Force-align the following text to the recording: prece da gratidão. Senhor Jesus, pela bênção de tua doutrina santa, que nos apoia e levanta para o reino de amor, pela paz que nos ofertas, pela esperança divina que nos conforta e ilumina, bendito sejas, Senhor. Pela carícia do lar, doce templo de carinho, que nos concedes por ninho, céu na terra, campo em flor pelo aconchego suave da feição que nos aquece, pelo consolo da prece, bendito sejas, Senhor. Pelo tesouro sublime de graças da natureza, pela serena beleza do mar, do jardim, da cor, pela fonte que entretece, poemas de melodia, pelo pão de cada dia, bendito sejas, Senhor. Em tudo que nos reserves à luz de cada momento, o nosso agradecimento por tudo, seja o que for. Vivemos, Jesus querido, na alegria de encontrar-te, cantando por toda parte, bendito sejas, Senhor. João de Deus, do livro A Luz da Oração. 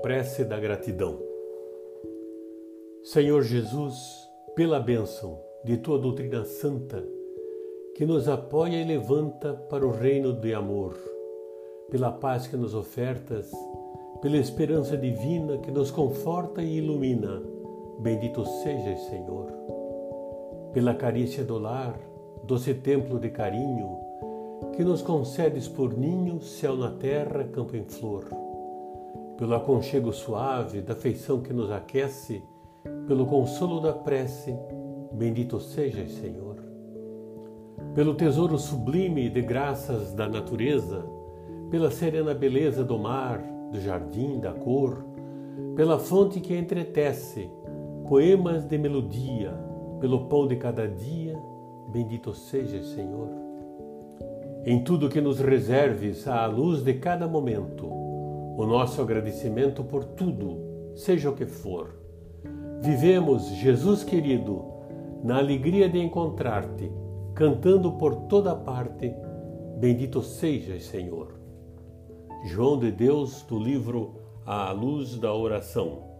prece 0.00 0.44
da 0.44 0.58
gratidão. 0.60 1.18
Senhor 3.02 3.42
Jesus, 3.42 4.28
pela 4.54 4.78
bênção 4.78 5.40
de 5.64 5.76
tua 5.78 5.98
doutrina 5.98 6.44
santa, 6.44 7.04
que 7.96 8.06
nos 8.06 8.28
apoia 8.28 8.80
e 8.80 8.84
levanta 8.84 9.54
para 9.54 9.84
o 9.84 9.90
reino 9.90 10.32
de 10.32 10.54
amor, 10.54 10.94
pela 11.90 12.12
paz 12.12 12.46
que 12.46 12.56
nos 12.56 12.74
ofertas, 12.74 13.50
pela 14.22 14.36
esperança 14.36 14.96
divina 14.96 15.58
que 15.58 15.70
nos 15.70 15.90
conforta 15.90 16.62
e 16.62 16.76
ilumina, 16.76 17.42
bendito 17.98 18.44
sejas, 18.44 19.00
Senhor. 19.06 19.52
Pela 20.72 20.94
carícia 20.94 21.42
do 21.42 21.58
lar, 21.58 21.98
doce 22.44 22.72
templo 22.72 23.18
de 23.18 23.30
carinho, 23.30 23.98
que 24.76 24.84
nos 24.84 25.02
concedes 25.02 25.66
por 25.66 25.96
ninho, 25.96 26.40
céu 26.40 26.76
na 26.76 26.92
terra, 26.92 27.42
campo 27.44 27.74
em 27.74 27.84
flor 27.84 28.47
pelo 29.38 29.54
aconchego 29.54 30.12
suave 30.12 30.82
da 30.82 30.96
feição 30.96 31.40
que 31.40 31.52
nos 31.52 31.70
aquece, 31.70 32.42
pelo 33.06 33.24
consolo 33.24 33.80
da 33.80 33.92
prece, 33.92 34.58
bendito 35.12 35.60
sejas, 35.60 36.10
Senhor. 36.10 36.56
Pelo 37.94 38.14
tesouro 38.14 38.58
sublime 38.58 39.30
de 39.30 39.40
graças 39.40 40.12
da 40.12 40.28
natureza, 40.28 41.06
pela 41.70 41.88
serena 41.88 42.34
beleza 42.34 42.82
do 42.82 42.98
mar, 42.98 43.40
do 43.70 43.80
jardim, 43.80 44.40
da 44.40 44.52
cor, 44.52 45.04
pela 45.76 46.00
fonte 46.00 46.40
que 46.40 46.56
entretece, 46.56 47.48
poemas 48.08 48.64
de 48.64 48.76
melodia, 48.76 49.52
pelo 50.00 50.26
pão 50.26 50.48
de 50.48 50.56
cada 50.56 50.88
dia, 50.88 51.40
bendito 51.92 52.34
sejas, 52.34 52.86
Senhor. 52.86 53.28
Em 54.64 54.82
tudo 54.82 55.08
que 55.08 55.20
nos 55.20 55.38
reserves 55.38 56.26
à 56.26 56.44
luz 56.46 56.82
de 56.82 56.94
cada 56.94 57.28
momento, 57.28 57.97
o 58.58 58.66
nosso 58.66 59.00
agradecimento 59.00 59.84
por 59.84 60.04
tudo, 60.04 60.92
seja 60.96 61.30
o 61.30 61.32
que 61.32 61.46
for. 61.46 61.94
Vivemos, 62.82 63.46
Jesus 63.50 64.02
querido, 64.02 64.64
na 65.22 65.38
alegria 65.38 65.88
de 65.88 66.00
encontrar-te, 66.00 66.90
cantando 67.36 67.92
por 67.92 68.26
toda 68.26 68.56
parte, 68.56 69.14
bendito 69.78 70.20
sejas, 70.22 70.82
Senhor. 70.86 71.38
João 72.46 72.76
de 72.76 72.90
Deus, 72.90 73.44
do 73.44 73.60
livro 73.60 74.16
A 74.44 74.72
Luz 74.72 75.16
da 75.16 75.32
Oração. 75.32 76.17